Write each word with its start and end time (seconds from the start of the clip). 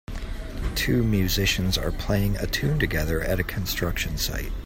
Two 0.73 1.03
musicians 1.03 1.77
are 1.77 1.91
playing 1.91 2.35
a 2.37 2.47
tune 2.47 2.79
together 2.79 3.21
at 3.21 3.39
a 3.39 3.43
construction 3.43 4.17
site. 4.17 4.51